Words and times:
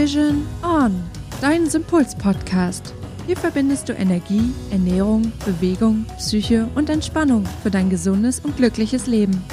Vision 0.00 0.46
On, 0.62 0.90
dein 1.42 1.68
Sympuls-Podcast. 1.68 2.94
Hier 3.26 3.36
verbindest 3.36 3.86
du 3.86 3.92
Energie, 3.92 4.50
Ernährung, 4.70 5.30
Bewegung, 5.44 6.06
Psyche 6.16 6.66
und 6.74 6.88
Entspannung 6.88 7.44
für 7.62 7.70
dein 7.70 7.90
gesundes 7.90 8.40
und 8.40 8.56
glückliches 8.56 9.06
Leben. 9.06 9.44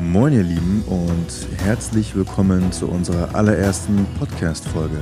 Moin 0.00 0.32
ihr 0.32 0.44
Lieben 0.44 0.82
und 0.86 1.60
herzlich 1.62 2.16
willkommen 2.16 2.72
zu 2.72 2.88
unserer 2.88 3.34
allerersten 3.34 4.06
Podcast-Folge. 4.18 4.96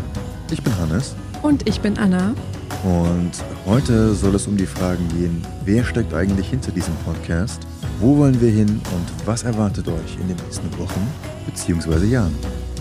Ich 0.51 0.61
bin 0.61 0.77
Hannes. 0.79 1.15
Und 1.43 1.69
ich 1.69 1.81
bin 1.81 1.97
Anna. 1.99 2.35
Und 2.83 3.31
heute 3.65 4.13
soll 4.17 4.35
es 4.35 4.49
um 4.49 4.57
die 4.57 4.67
Fragen 4.67 5.07
gehen, 5.11 5.47
wer 5.65 5.85
steckt 5.85 6.13
eigentlich 6.15 6.51
hinter 6.51 6.73
diesem 6.73 6.95
Podcast, 7.05 7.61
wo 8.01 8.17
wollen 8.17 8.41
wir 8.41 8.51
hin 8.51 8.69
und 8.69 9.07
was 9.25 9.45
erwartet 9.45 9.87
euch 9.87 10.19
in 10.21 10.27
den 10.27 10.37
nächsten 10.45 10.69
Wochen 10.81 11.07
bzw. 11.47 12.05
Jahren. 12.05 12.35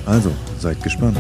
Also, 0.07 0.31
seid 0.57 0.81
gespannt. 0.81 1.17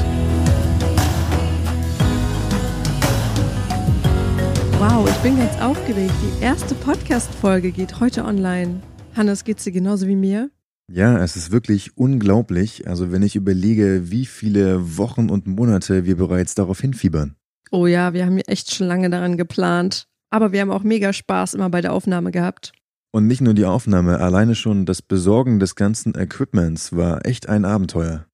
Wow, 4.79 5.09
ich 5.09 5.17
bin 5.17 5.37
ganz 5.37 5.59
aufgeregt. 5.59 6.13
Die 6.23 6.41
erste 6.41 6.73
Podcast-Folge 6.73 7.71
geht 7.71 7.99
heute 7.99 8.23
online. 8.23 8.79
Hannes, 9.13 9.43
geht's 9.43 9.65
dir 9.65 9.73
genauso 9.73 10.07
wie 10.07 10.15
mir? 10.15 10.51
Ja, 10.89 11.21
es 11.21 11.35
ist 11.35 11.51
wirklich 11.51 11.97
unglaublich. 11.97 12.87
Also, 12.87 13.11
wenn 13.11 13.23
ich 13.23 13.35
überlege, 13.35 14.09
wie 14.09 14.25
viele 14.25 14.97
Wochen 14.97 15.29
und 15.29 15.47
Monate 15.47 16.05
wir 16.05 16.15
bereits 16.15 16.55
darauf 16.55 16.79
hinfiebern. 16.79 17.35
Oh 17.71 17.87
ja, 17.87 18.13
wir 18.13 18.25
haben 18.25 18.37
echt 18.37 18.73
schon 18.73 18.87
lange 18.87 19.09
daran 19.09 19.35
geplant. 19.35 20.07
Aber 20.29 20.53
wir 20.53 20.61
haben 20.61 20.71
auch 20.71 20.83
mega 20.83 21.11
Spaß 21.11 21.55
immer 21.55 21.69
bei 21.69 21.81
der 21.81 21.91
Aufnahme 21.91 22.31
gehabt. 22.31 22.71
Und 23.11 23.27
nicht 23.27 23.41
nur 23.41 23.53
die 23.53 23.65
Aufnahme, 23.65 24.21
alleine 24.21 24.55
schon 24.55 24.85
das 24.85 25.01
Besorgen 25.01 25.59
des 25.59 25.75
ganzen 25.75 26.15
Equipments 26.15 26.95
war 26.95 27.25
echt 27.25 27.49
ein 27.49 27.65
Abenteuer. 27.65 28.26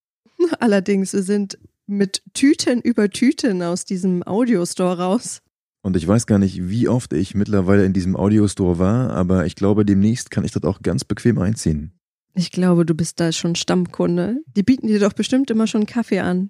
Allerdings, 0.63 1.11
wir 1.11 1.23
sind 1.23 1.57
mit 1.87 2.23
Tüten 2.33 2.79
über 2.79 3.09
Tüten 3.09 3.61
aus 3.61 3.83
diesem 3.83 4.23
Audiostore 4.23 4.97
raus. 4.97 5.41
Und 5.81 5.97
ich 5.97 6.07
weiß 6.07 6.25
gar 6.25 6.39
nicht, 6.39 6.69
wie 6.69 6.87
oft 6.87 7.11
ich 7.11 7.35
mittlerweile 7.35 7.83
in 7.83 7.91
diesem 7.91 8.15
Audiostore 8.15 8.79
war, 8.79 9.09
aber 9.09 9.45
ich 9.45 9.55
glaube, 9.55 9.83
demnächst 9.83 10.31
kann 10.31 10.45
ich 10.45 10.53
dort 10.53 10.65
auch 10.65 10.81
ganz 10.81 11.03
bequem 11.03 11.37
einziehen. 11.37 11.91
Ich 12.33 12.49
glaube, 12.49 12.85
du 12.85 12.95
bist 12.95 13.19
da 13.19 13.33
schon 13.33 13.55
Stammkunde. 13.55 14.37
Die 14.55 14.63
bieten 14.63 14.87
dir 14.87 15.01
doch 15.01 15.11
bestimmt 15.11 15.51
immer 15.51 15.67
schon 15.67 15.85
Kaffee 15.85 16.21
an. 16.21 16.49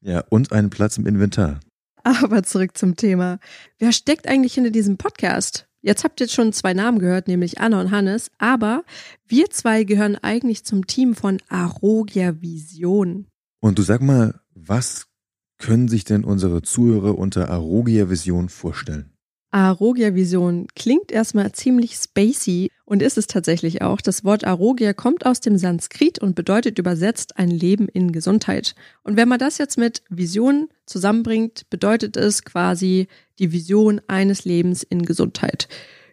Ja, 0.00 0.24
und 0.28 0.50
einen 0.50 0.70
Platz 0.70 0.98
im 0.98 1.06
Inventar. 1.06 1.60
Aber 2.02 2.42
zurück 2.42 2.76
zum 2.76 2.96
Thema. 2.96 3.38
Wer 3.78 3.92
steckt 3.92 4.26
eigentlich 4.26 4.54
hinter 4.54 4.70
diesem 4.70 4.96
Podcast? 4.96 5.68
Jetzt 5.82 6.02
habt 6.02 6.20
ihr 6.20 6.26
schon 6.26 6.52
zwei 6.52 6.74
Namen 6.74 6.98
gehört, 6.98 7.28
nämlich 7.28 7.60
Anna 7.60 7.80
und 7.80 7.92
Hannes, 7.92 8.32
aber 8.38 8.82
wir 9.28 9.50
zwei 9.50 9.84
gehören 9.84 10.16
eigentlich 10.16 10.64
zum 10.64 10.88
Team 10.88 11.14
von 11.14 11.38
Arogia 11.48 12.40
Vision. 12.40 13.28
Und 13.62 13.78
du 13.78 13.82
sag 13.82 14.02
mal, 14.02 14.40
was 14.54 15.06
können 15.56 15.86
sich 15.86 16.02
denn 16.04 16.24
unsere 16.24 16.62
Zuhörer 16.62 17.16
unter 17.16 17.48
Arogia 17.48 18.10
Vision 18.10 18.48
vorstellen? 18.48 19.12
Arogia 19.52 20.16
Vision 20.16 20.66
klingt 20.74 21.12
erstmal 21.12 21.52
ziemlich 21.52 21.94
spacey 21.94 22.70
und 22.84 23.02
ist 23.02 23.18
es 23.18 23.28
tatsächlich 23.28 23.80
auch. 23.80 24.00
Das 24.00 24.24
Wort 24.24 24.44
Arogia 24.44 24.94
kommt 24.94 25.24
aus 25.24 25.38
dem 25.38 25.58
Sanskrit 25.58 26.18
und 26.18 26.34
bedeutet 26.34 26.80
übersetzt 26.80 27.38
ein 27.38 27.50
Leben 27.50 27.86
in 27.86 28.10
Gesundheit. 28.10 28.74
Und 29.04 29.16
wenn 29.16 29.28
man 29.28 29.38
das 29.38 29.58
jetzt 29.58 29.78
mit 29.78 30.02
Vision 30.08 30.68
zusammenbringt, 30.84 31.70
bedeutet 31.70 32.16
es 32.16 32.42
quasi 32.42 33.06
die 33.38 33.52
Vision 33.52 34.00
eines 34.08 34.44
Lebens 34.44 34.82
in 34.82 35.04
Gesundheit. 35.04 35.68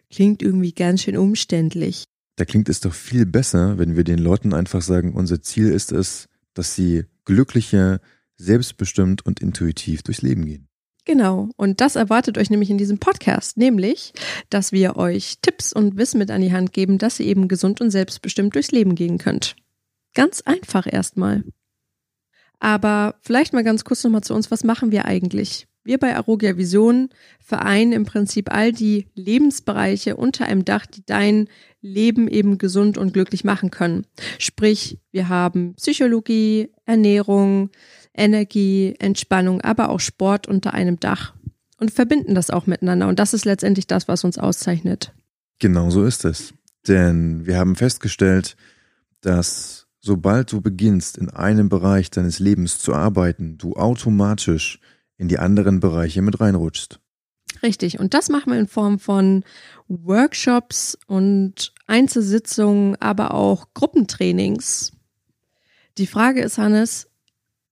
Klingt 0.08 0.40
irgendwie 0.40 0.72
ganz 0.72 1.02
schön 1.02 1.16
umständlich. 1.16 2.04
Da 2.36 2.44
klingt 2.44 2.68
es 2.68 2.78
doch 2.78 2.94
viel 2.94 3.26
besser, 3.26 3.76
wenn 3.76 3.96
wir 3.96 4.04
den 4.04 4.20
Leuten 4.20 4.54
einfach 4.54 4.82
sagen, 4.82 5.14
unser 5.14 5.42
Ziel 5.42 5.70
ist 5.70 5.90
es, 5.90 6.29
dass 6.54 6.74
sie 6.74 7.04
glücklicher, 7.24 8.00
selbstbestimmt 8.36 9.24
und 9.24 9.40
intuitiv 9.40 10.02
durchs 10.02 10.22
Leben 10.22 10.44
gehen. 10.46 10.68
Genau, 11.04 11.48
und 11.56 11.80
das 11.80 11.96
erwartet 11.96 12.38
euch 12.38 12.50
nämlich 12.50 12.70
in 12.70 12.78
diesem 12.78 12.98
Podcast, 12.98 13.56
nämlich, 13.56 14.12
dass 14.50 14.70
wir 14.70 14.96
euch 14.96 15.38
Tipps 15.42 15.72
und 15.72 15.96
Wissen 15.96 16.18
mit 16.18 16.30
an 16.30 16.42
die 16.42 16.52
Hand 16.52 16.72
geben, 16.72 16.98
dass 16.98 17.18
ihr 17.20 17.26
eben 17.26 17.48
gesund 17.48 17.80
und 17.80 17.90
selbstbestimmt 17.90 18.54
durchs 18.54 18.70
Leben 18.70 18.94
gehen 18.94 19.18
könnt. 19.18 19.56
Ganz 20.14 20.40
einfach 20.42 20.86
erstmal. 20.90 21.44
Aber 22.58 23.16
vielleicht 23.22 23.54
mal 23.54 23.64
ganz 23.64 23.84
kurz 23.84 24.04
nochmal 24.04 24.22
zu 24.22 24.34
uns, 24.34 24.50
was 24.50 24.64
machen 24.64 24.92
wir 24.92 25.06
eigentlich? 25.06 25.66
Wir 25.82 25.98
bei 25.98 26.14
Arogia 26.14 26.56
Vision 26.56 27.08
vereinen 27.38 27.92
im 27.92 28.04
Prinzip 28.04 28.52
all 28.52 28.72
die 28.72 29.06
Lebensbereiche 29.14 30.16
unter 30.16 30.46
einem 30.46 30.64
Dach, 30.64 30.86
die 30.86 31.04
dein 31.06 31.48
Leben 31.80 32.28
eben 32.28 32.58
gesund 32.58 32.98
und 32.98 33.14
glücklich 33.14 33.44
machen 33.44 33.70
können. 33.70 34.06
Sprich, 34.38 34.98
wir 35.10 35.28
haben 35.28 35.74
Psychologie, 35.76 36.70
Ernährung, 36.84 37.70
Energie, 38.14 38.94
Entspannung, 38.98 39.62
aber 39.62 39.88
auch 39.88 40.00
Sport 40.00 40.46
unter 40.46 40.74
einem 40.74 41.00
Dach 41.00 41.34
und 41.78 41.90
verbinden 41.90 42.34
das 42.34 42.50
auch 42.50 42.66
miteinander. 42.66 43.08
Und 43.08 43.18
das 43.18 43.32
ist 43.32 43.46
letztendlich 43.46 43.86
das, 43.86 44.06
was 44.06 44.24
uns 44.24 44.36
auszeichnet. 44.36 45.14
Genau 45.58 45.90
so 45.90 46.04
ist 46.04 46.24
es. 46.24 46.52
Denn 46.86 47.46
wir 47.46 47.58
haben 47.58 47.76
festgestellt, 47.76 48.56
dass 49.22 49.86
sobald 50.00 50.52
du 50.52 50.60
beginnst, 50.60 51.18
in 51.18 51.30
einem 51.30 51.68
Bereich 51.68 52.10
deines 52.10 52.38
Lebens 52.38 52.78
zu 52.78 52.94
arbeiten, 52.94 53.58
du 53.58 53.74
automatisch 53.74 54.80
in 55.20 55.28
die 55.28 55.38
anderen 55.38 55.80
Bereiche 55.80 56.22
mit 56.22 56.40
reinrutschst. 56.40 56.98
Richtig. 57.62 58.00
Und 58.00 58.14
das 58.14 58.30
machen 58.30 58.52
wir 58.52 58.58
in 58.58 58.66
Form 58.66 58.98
von 58.98 59.44
Workshops 59.86 60.96
und 61.06 61.74
Einzelsitzungen, 61.86 62.96
aber 62.96 63.34
auch 63.34 63.68
Gruppentrainings. 63.74 64.92
Die 65.98 66.06
Frage 66.06 66.40
ist, 66.40 66.56
Hannes, 66.56 67.08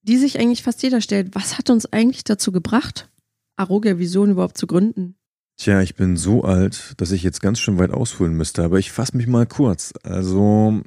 die 0.03 0.19
sich 0.19 0.39
eigentlich 0.39 0.63
fast 0.63 0.83
jeder 0.83 1.01
stellt, 1.01 1.35
was 1.35 1.57
hat 1.57 1.71
uns 1.71 1.91
eigentlich 1.91 2.25
dazu 2.25 2.53
gebracht, 2.53 3.09
Aroga 3.57 3.99
Vision 3.99 4.31
überhaupt 4.31 4.59
zu 4.59 4.67
gründen? 4.67 5.17
Tja, 5.57 5.81
ich 5.81 5.95
bin 5.95 6.19
so 6.19 6.45
alt, 6.45 6.93
dass 6.99 7.13
ich 7.13 7.23
jetzt 7.23 7.41
ganz 7.41 7.59
schön 7.59 7.79
weit 7.79 7.93
ausholen 7.93 8.35
müsste, 8.35 8.63
aber 8.63 8.79
ich 8.79 8.93
fasse 8.93 9.17
mich 9.17 9.27
mal 9.27 9.47
kurz. 9.47 9.95
Also 10.03 10.83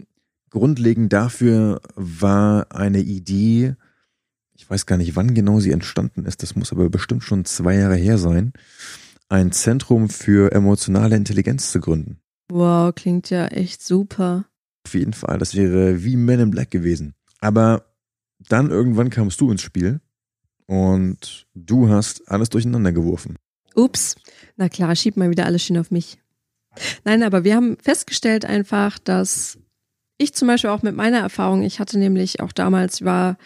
grundlegend 0.52 1.12
dafür 1.12 1.82
war 1.96 2.68
eine 2.72 3.02
Idee, 3.02 3.76
ich 4.62 4.70
weiß 4.70 4.86
gar 4.86 4.98
nicht, 4.98 5.16
wann 5.16 5.34
genau 5.34 5.60
sie 5.60 5.72
entstanden 5.72 6.26
ist, 6.26 6.44
das 6.44 6.56
muss 6.56 6.72
aber 6.72 6.88
bestimmt 6.90 7.24
schon 7.24 7.46
zwei 7.46 7.76
Jahre 7.76 7.96
her 7.96 8.20
sein, 8.20 8.54
ein 9.28 9.52
Zentrum 9.52 10.08
für 10.08 10.52
emotionale 10.52 11.16
Intelligenz 11.16 11.72
zu 11.72 11.80
gründen. 11.80 12.20
Wow, 12.48 12.94
klingt 12.94 13.32
ja 13.32 13.48
echt 13.48 13.84
super. 13.84 14.46
Auf 14.86 14.94
jeden 14.94 15.14
Fall, 15.14 15.40
das 15.40 15.56
wäre 15.56 16.04
wie 16.04 16.16
Men 16.16 16.42
in 16.42 16.52
Black 16.52 16.70
gewesen. 16.70 17.16
Aber 17.40 17.86
dann 18.38 18.70
irgendwann 18.70 19.10
kamst 19.10 19.42
du 19.42 19.50
ins 19.50 19.64
Spiel 19.64 20.00
und 20.68 21.48
du 21.56 21.90
hast 21.90 22.30
alles 22.30 22.50
durcheinander 22.50 22.92
geworfen. 22.92 23.38
Ups, 23.74 24.16
na 24.58 24.70
klar, 24.70 24.96
schieb 24.96 25.18
mal 25.18 25.32
wieder 25.32 25.48
alles 25.48 25.64
schön 25.64 25.78
auf 25.80 25.90
mich. 25.90 26.20
Nein, 27.04 27.24
aber 27.24 27.44
wir 27.44 27.56
haben 27.56 27.78
festgestellt 27.82 28.46
einfach, 28.46 29.00
dass 29.00 29.58
ich 30.20 30.36
zum 30.36 30.48
Beispiel 30.48 30.70
auch 30.70 30.84
mit 30.84 30.96
meiner 30.96 31.20
Erfahrung, 31.20 31.64
ich 31.64 31.80
hatte 31.80 31.98
nämlich 31.98 32.42
auch 32.42 32.52
damals, 32.52 33.04
war 33.04 33.38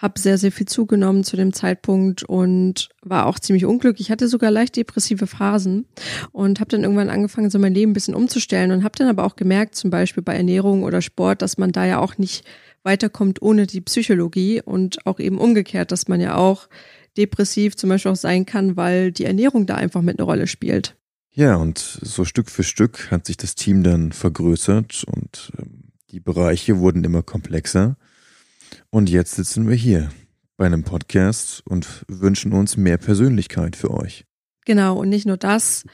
habe 0.00 0.18
sehr, 0.18 0.38
sehr 0.38 0.50
viel 0.50 0.66
zugenommen 0.66 1.24
zu 1.24 1.36
dem 1.36 1.52
Zeitpunkt 1.52 2.22
und 2.22 2.88
war 3.02 3.26
auch 3.26 3.38
ziemlich 3.38 3.66
unglücklich. 3.66 4.08
Ich 4.08 4.10
hatte 4.10 4.28
sogar 4.28 4.50
leicht 4.50 4.76
depressive 4.76 5.26
Phasen 5.26 5.86
und 6.32 6.58
habe 6.58 6.70
dann 6.70 6.82
irgendwann 6.82 7.10
angefangen, 7.10 7.50
so 7.50 7.58
mein 7.58 7.74
Leben 7.74 7.90
ein 7.90 7.94
bisschen 7.94 8.14
umzustellen 8.14 8.72
und 8.72 8.82
habe 8.82 8.96
dann 8.96 9.08
aber 9.08 9.24
auch 9.24 9.36
gemerkt, 9.36 9.74
zum 9.74 9.90
Beispiel 9.90 10.22
bei 10.22 10.34
Ernährung 10.34 10.84
oder 10.84 11.02
Sport, 11.02 11.42
dass 11.42 11.58
man 11.58 11.72
da 11.72 11.84
ja 11.84 11.98
auch 11.98 12.16
nicht 12.16 12.44
weiterkommt 12.82 13.42
ohne 13.42 13.66
die 13.66 13.82
Psychologie 13.82 14.62
und 14.62 15.06
auch 15.06 15.20
eben 15.20 15.38
umgekehrt, 15.38 15.92
dass 15.92 16.08
man 16.08 16.20
ja 16.20 16.36
auch 16.36 16.68
depressiv 17.18 17.76
zum 17.76 17.90
Beispiel 17.90 18.12
auch 18.12 18.16
sein 18.16 18.46
kann, 18.46 18.76
weil 18.76 19.12
die 19.12 19.26
Ernährung 19.26 19.66
da 19.66 19.74
einfach 19.74 20.00
mit 20.00 20.18
einer 20.18 20.26
Rolle 20.26 20.46
spielt. 20.46 20.96
Ja, 21.32 21.56
und 21.56 21.78
so 21.78 22.24
Stück 22.24 22.50
für 22.50 22.64
Stück 22.64 23.10
hat 23.10 23.26
sich 23.26 23.36
das 23.36 23.54
Team 23.54 23.82
dann 23.82 24.12
vergrößert 24.12 25.04
und 25.04 25.52
ähm, 25.58 25.92
die 26.10 26.20
Bereiche 26.20 26.78
wurden 26.78 27.04
immer 27.04 27.22
komplexer. 27.22 27.96
Und 28.90 29.08
jetzt 29.08 29.36
sitzen 29.36 29.68
wir 29.68 29.76
hier 29.76 30.10
bei 30.56 30.66
einem 30.66 30.82
Podcast 30.82 31.62
und 31.64 32.04
wünschen 32.08 32.52
uns 32.52 32.76
mehr 32.76 32.98
Persönlichkeit 32.98 33.76
für 33.76 33.92
euch. 33.92 34.24
Genau, 34.64 34.98
und 34.98 35.08
nicht 35.08 35.26
nur 35.26 35.36
das. 35.36 35.84